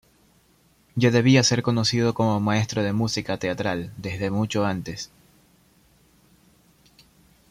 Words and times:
Ya 0.95 1.11
debía 1.11 1.43
ser 1.43 1.61
conocido 1.61 2.15
como 2.15 2.39
maestro 2.39 2.81
de 2.81 2.91
música 2.91 3.37
teatral 3.37 3.93
desde 3.97 4.31
mucho 4.31 4.65
antes. 4.65 5.11